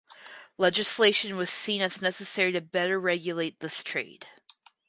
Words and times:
Legislation 0.57 1.37
was 1.37 1.51
seen 1.51 1.79
as 1.79 2.01
necessary 2.01 2.51
to 2.53 2.59
better 2.61 2.99
regulate 2.99 3.59
this 3.59 3.83
trade. 3.83 4.25